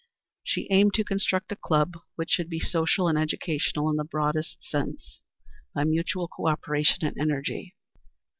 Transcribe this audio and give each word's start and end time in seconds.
She 0.43 0.67
aimed 0.71 0.95
to 0.95 1.03
construct 1.03 1.51
a 1.51 1.55
club 1.55 1.93
which 2.15 2.31
should 2.31 2.49
be 2.49 2.59
social 2.59 3.07
and 3.07 3.19
educational 3.19 3.87
in 3.91 3.97
the 3.97 4.03
broadest 4.03 4.63
sense 4.63 5.21
by 5.75 5.83
mutual 5.83 6.27
co 6.27 6.47
operation 6.47 7.05
and 7.05 7.15
energy. 7.19 7.75